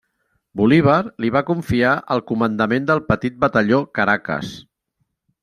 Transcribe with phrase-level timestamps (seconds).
[0.59, 4.57] Bolívar li va confiar el comandament del petit batalló Caracas.